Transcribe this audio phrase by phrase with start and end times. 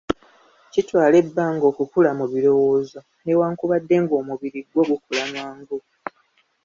[0.71, 5.77] Kitwala ebbanga okukula mu birowoozo, newankubadde ng'omubiri gwo gukula mangu.